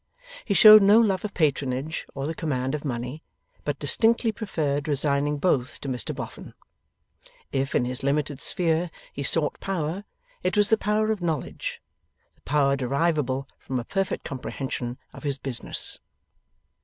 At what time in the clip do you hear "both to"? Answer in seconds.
5.37-5.87